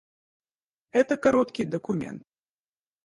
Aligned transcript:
Это 0.93 1.15
короткий 1.15 1.63
документ. 1.63 2.23